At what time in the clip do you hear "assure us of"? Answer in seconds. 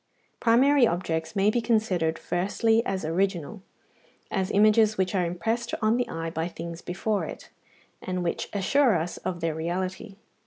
8.51-9.41